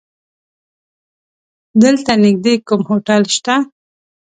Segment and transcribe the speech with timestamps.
[1.83, 3.55] دلته نيږدې کوم هوټل شته؟